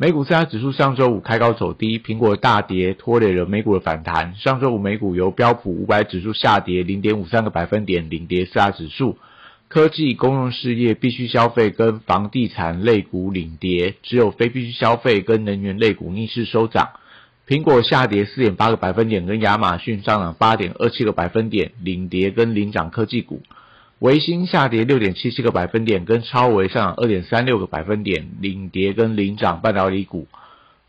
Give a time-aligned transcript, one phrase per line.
[0.00, 4.36] 美股四大指数上周五开高走低，苹果大跌拖累了美股的反弹。
[4.36, 9.18] 上周五美股由标普五百指数下跌零点五三个百分点领跌四大指数，
[9.66, 16.90] 科技、公用事业、必须消费跟房地产类股领跌，只有非必须消费跟能源类股逆势收涨。
[17.48, 23.42] 苹果下跌四点八个百分点，跟亚马逊上涨八点二七个百分点领跌跟领涨科技股。
[24.00, 30.28] 维新下跌六点七七个百分点，跟超维上涨二点三六个百分点，领跌跟领涨半导体股。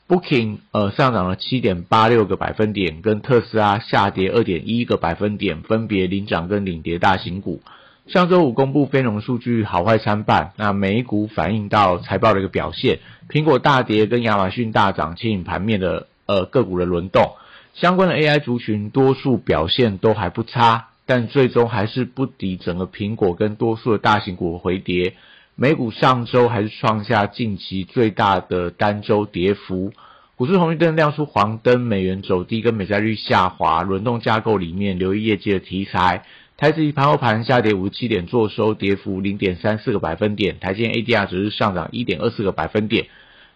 [0.08, 7.62] Booking 呃上涨了七点八六个百分点，跟特斯拉下跌二点一个百分点，分别领涨跟领跌大型股。
[8.07, 17.34] 上周五公布非农数据好坏参半，那美股反映到财报的一个表现，苹果大跌跟亚马逊大涨牵引盘面的呃个股的轮动，
[17.73, 20.88] 相关的 AI 族群多数表现都还不差。
[21.10, 25.16] 但最终还是不敌整个苹果跟多数的大型股回跌，
[25.55, 29.91] 美股上周还是创下近期最大的单周跌幅，
[30.35, 36.26] 股市红绿灯亮出黄灯，美元走低跟美债率下滑，轮动架构里面留意业绩的题材，
[36.57, 43.07] 台积盘后盘下跌五十七点，做收跌幅零点三四个百分点，台积 ADR 只是上涨一点二四个百分点。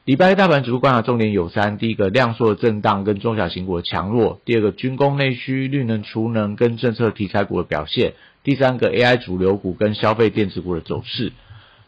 [0.06, 8.12] 礼拜一大盘指数观察重点有三：第一个量缩的震荡跟中小型股的强弱；第二个军工内需、绿能储能跟政策题材股的表现；
[8.44, 11.32] 第三个 AI 主流股跟消费电子股的走势。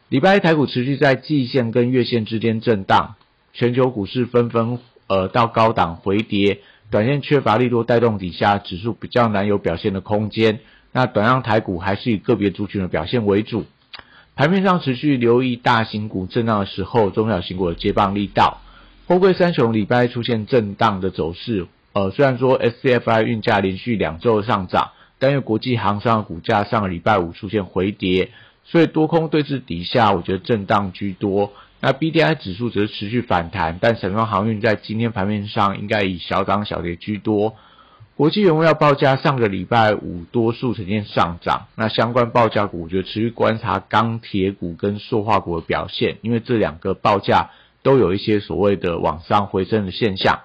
[0.08, 3.16] 礼拜一台股持续在季线跟月线之间震荡，
[3.52, 10.60] 全球股市纷纷呃到高档回跌，短线缺乏力多带动底下，指数比较难有表现的空间。
[10.94, 13.66] 那短量台股还是以个别族群的表现为主。
[14.36, 18.62] 盘面上持续留意大型股震荡的时候，中小型股的接棒力道。
[19.08, 28.32] 货柜三雄礼拜出现震荡的走势，呃，虽然说 SCFI 运价连续两周上涨，但因为国际航商股价上个礼拜五出现回跌，
[28.66, 31.54] 所以多空对峙底下，我觉得震荡居多。
[31.80, 37.56] 那 BDI 指数则是持续反弹，但沈方航运在今天盘面上应该以小涨小跌居多。
[38.18, 47.50] 国际原物料报价上个礼拜五多数呈现上涨，那相关报价股，我觉得持续观察钢铁股跟塑化股的表现，因为这两个报价
[47.84, 50.44] 都有一些所谓的往上回升的现象。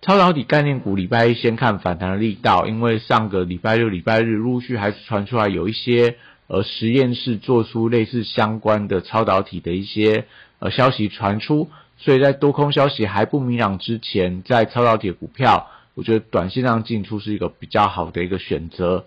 [0.00, 10.26] 超导体概念股礼拜一先看反弹的力道，因为上个礼拜六、礼拜日陆续还是传出来有一些呃实验室做出类似相关的超导体的一些
[10.60, 15.66] 呃消息传出，所以在多空消息还不明朗之前，在超导体股票。
[15.94, 19.06] 我觉得短线上进出是一个比较好的一个选择。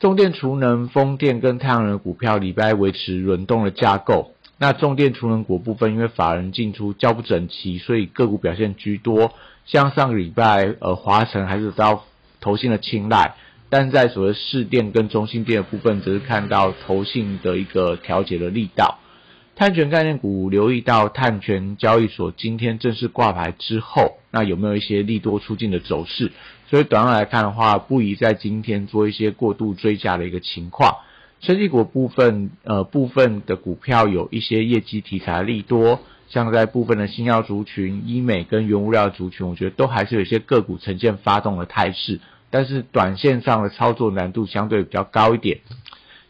[0.00, 4.34] 重电储能、风电跟太阳能股票礼拜维持轮动的架构。
[4.58, 9.32] 那重电储能股部分，因为法人进出较不整齐，所以个股表现居多。
[9.64, 12.04] 像上个礼拜，呃，华晨还是得到
[12.40, 13.34] 投信的青睐，
[13.70, 18.98] 但在所谓市电跟中心电的部分，则是看到投信的一个调节的力道。
[19.62, 26.32] 碳权概念股留意到碳权交易所今天正式挂牌之后，那有没有一些利多出尽的走势？
[26.68, 30.96] 所以短上来看的话，不宜在今天做一些过度追加的一个情况。
[31.46, 42.18] 科技股部分，呃，部分的股票有一些业绩题材利多，像在部分的新药族群、医美跟原物料族群，我觉得都还是有一些个股呈现发动的态势，
[42.50, 45.60] 但是短线上的操作难度相对比较高一点。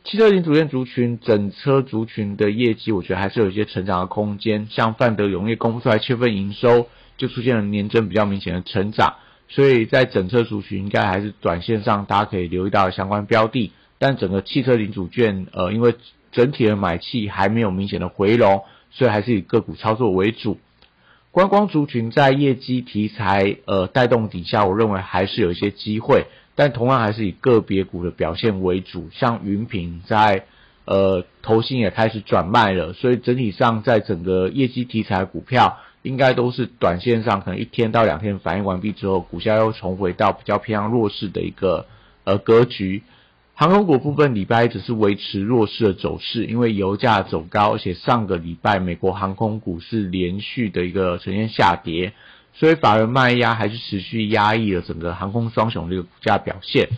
[0.04, 4.66] 汽车零组件族群、整车族群的业绩，我觉得还是有一些成长的空间。
[4.68, 9.14] 像范德永业公布出来七份营收，就出现了年增比较明显的成长，
[9.48, 13.70] 所以在整车族群应该还是短线上大家可以留意到相关标的。
[13.98, 15.94] 但整个汽车零组件，呃，因为
[16.32, 20.58] 整体的买气还没有明显的回笼，所以还是以个股操作为主。
[21.30, 26.26] 观光族群在业绩题材呃带动底下，我认为还是有一些机会。
[26.54, 30.44] 但同样还是以个别股的表现为主，像云品在
[30.84, 41.86] 呃投信也开始转卖了，所以整体上在整个业绩题材股票，应该都是短线上可能一天到两天反应完毕之后，股价又重回到比较偏向弱势的一个
[42.24, 43.02] 呃格局。
[43.54, 52.12] 航空股部分礼拜只是维持弱势的走势，因为油价走高，而且上个礼拜美国航空股是连续的一个呈现下跌。
[52.54, 56.88] 所以法人卖压还是持续压抑了整个航空双雄这个股价表现。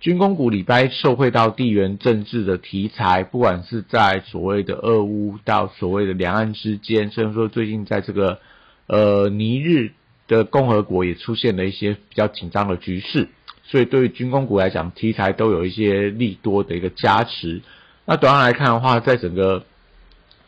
[0.00, 8.38] 军工股礼拜受惠到地缘政治的题材，不管是在所谓的俄乌到所谓的两岸之间，甚至说最近在这个
[8.86, 9.92] 呃尼日
[10.26, 13.28] 的共和国也出现了一些比较紧张的局势，
[13.64, 17.60] 所以对于军工股来讲，题材都有一些利多的一个加持。
[18.06, 19.64] 那短上来看的话，在整个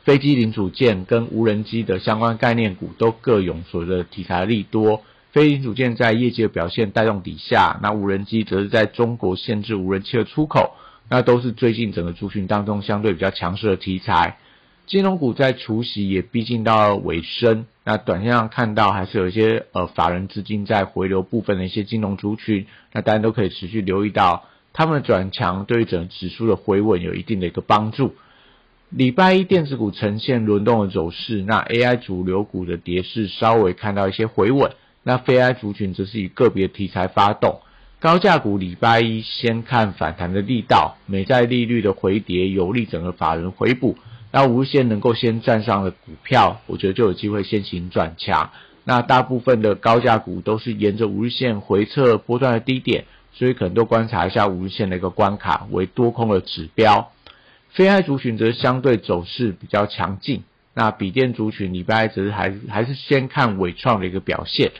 [0.04, 5.02] 飞机零组件跟无人机的相关概念股都各有所的题材利多。
[5.30, 10.74] 飞零组件在业绩的表现带动底下，那无人机则是在中国限制无人机的出口，
[11.08, 14.38] 那都是最近整个族群当中相对比较强势的题材。
[14.86, 28.16] 金融股在除夕也逼近到尾声，那短线上看到还是有一些呃法人资金在回流部分的一些金融族群，那大家都可以持续留意到他们的转强，对于整个指数的回稳有一定的一个帮助。
[28.94, 34.70] 礼拜一电子股呈现轮动的走势，那 AI 主流股的跌势稍微看到一些回稳，
[35.02, 37.60] 那非 AI 族群则是以个别题材发动。
[38.00, 43.96] 高价股礼拜一先看反弹的力道，美债利率的回跌有利整个法人回补。
[44.30, 48.50] 那无日线能够先站上的股票，我觉得就有机会先行转强。
[48.84, 57.10] 那大部分的高价股都是沿着五日线回撤波段的低点，所以可能都观察一下五日线的一个关卡为多空的指标。
[57.72, 60.42] 非爱族群则相对走势比较强劲。
[60.74, 64.72] 那笔电族群礼拜则是还还是先看伟创的一个表现。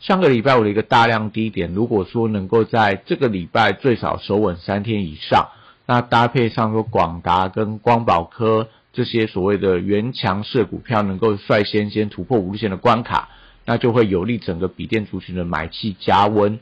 [0.00, 5.48] 上个礼拜五的一个大量低点，如果说能够在这个礼拜最少守稳三天以上，
[5.86, 8.68] 那搭配上说广达跟光宝科。
[8.90, 13.28] 这些所谓的原强势股票能够率先先突破五日线的关卡，
[13.64, 16.58] 那就会有利整个笔电族群的买气加温。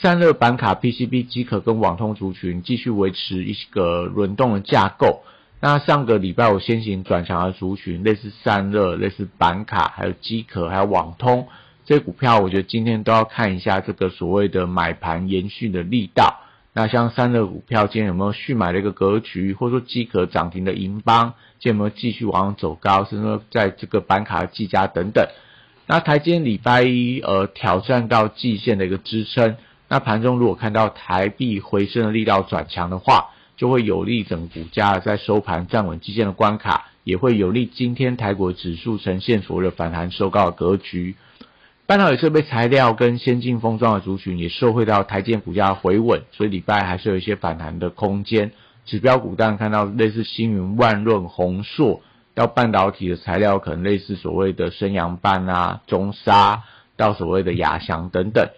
[0.00, 5.22] 散热板卡、PCB、机壳跟网通族群继续维持一个轮动的架构。
[5.60, 11.48] 那上个礼拜我先行转强的族群，类似散热、类似板卡、还有机壳、还有网通
[11.86, 16.40] 这股票，我觉得今天都要看一下这个所谓的买盘延续的力道。
[16.74, 21.34] 那像散热股票今天有没有续买的一个格局，或者说机壳涨停的银邦？
[21.60, 25.28] 今天有没有继续往上走高，甚至说在这个板卡的技嘉等等？
[25.86, 29.56] 那台今礼拜一呃挑战到季线的一个支撑，
[29.88, 41.14] 那盘中如果看到台币回升的力道转强的话，就会有利整股价在收盘站稳基线的关卡，也会有利今天台股指数呈现所谓的反弹收高的格局。
[41.86, 48.52] 半导体设备材料跟先进封装的族群也受惠到台建股价回稳，所以礼拜还是有一些反弹的空间。
[48.86, 52.00] 指标股当然看到类似星云、万润、宏硕，
[52.34, 56.62] 到半导体的材料可能类似所谓的升阳半啊、中沙，
[56.96, 58.48] 到所谓的亚翔等等。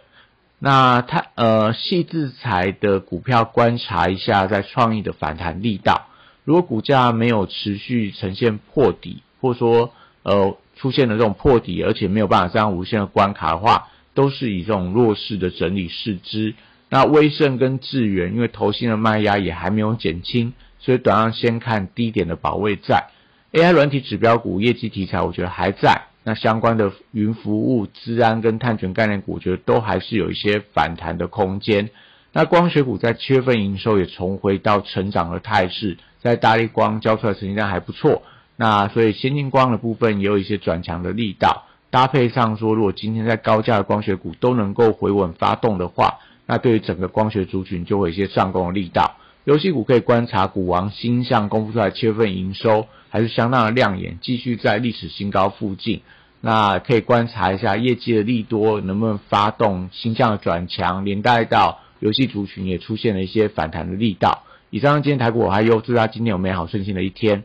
[0.58, 6.06] 那它呃细制材的股票观察一下，在创意的反弹力道，
[6.44, 9.92] 如果股价没有持续呈现破底，或说
[10.22, 16.54] 呃出现了这种破底，而且没有办法这样无限的关卡的话，都是以这种弱势的整理市之。
[16.88, 23.08] 那威盛跟智源，因为投新的卖压也还没有减轻，所以短上先看低点的保卫在。
[23.52, 26.06] AI 软体指标股业绩题材，我觉得还在。
[26.28, 31.90] 那相关的云服务、资安跟碳权概念股，我觉得都还是有一些反弹的空间。
[32.32, 38.22] 那光学股在七月份营收也重回到成长的态势，在大力光交出来成绩单还不错。
[38.56, 46.18] 那所以先进光的部分也有一些转强的力道，搭配上说，如果今天在高价的光学股都能够回稳发动的话。
[46.48, 49.16] 那对于整个光学族群就会有一些上攻的力道。
[49.46, 56.00] 游戏股可以观察股王星象公布出来七月份营收还是相当的亮眼，继续在历史新高附近。
[56.40, 64.42] 那可以观察一下业绩的利多能不能发动星象的转强，连带到游戏族群也出现了一些反弹的力道。
[64.70, 67.44] 以上今天台股我还优祝大家今天有美好顺心的一天。